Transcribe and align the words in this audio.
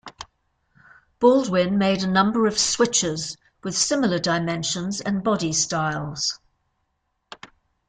Baldwin 1.19 1.77
made 1.77 2.01
a 2.01 2.07
number 2.07 2.47
of 2.47 2.55
switchers 2.55 3.37
with 3.63 3.77
similar 3.77 4.17
dimensions 4.17 4.99
and 4.99 5.23
body 5.23 5.53
styles. 5.53 6.39